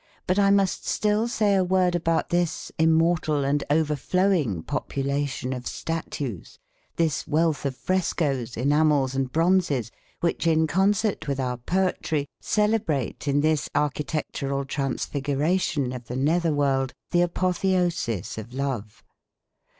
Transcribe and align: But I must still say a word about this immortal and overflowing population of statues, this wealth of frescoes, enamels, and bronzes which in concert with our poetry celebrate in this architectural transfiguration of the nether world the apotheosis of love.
But 0.25 0.39
I 0.39 0.49
must 0.49 0.83
still 0.87 1.27
say 1.27 1.53
a 1.53 1.63
word 1.63 1.93
about 1.93 2.31
this 2.31 2.71
immortal 2.79 3.45
and 3.45 3.63
overflowing 3.69 4.63
population 4.63 5.53
of 5.53 5.67
statues, 5.67 6.57
this 6.95 7.27
wealth 7.27 7.67
of 7.67 7.77
frescoes, 7.77 8.57
enamels, 8.57 9.13
and 9.13 9.31
bronzes 9.31 9.91
which 10.19 10.47
in 10.47 10.65
concert 10.65 11.27
with 11.27 11.39
our 11.39 11.57
poetry 11.57 12.25
celebrate 12.39 13.27
in 13.27 13.41
this 13.41 13.69
architectural 13.75 14.65
transfiguration 14.65 15.93
of 15.93 16.07
the 16.07 16.15
nether 16.15 16.51
world 16.51 16.93
the 17.11 17.21
apotheosis 17.21 18.39
of 18.39 18.55
love. 18.55 19.03